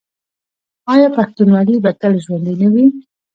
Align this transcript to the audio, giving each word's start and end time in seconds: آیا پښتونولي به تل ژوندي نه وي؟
آیا 0.93 1.09
پښتونولي 1.17 1.75
به 1.83 1.91
تل 2.01 2.13
ژوندي 2.23 2.53
نه 2.61 2.67
وي؟ 2.73 2.85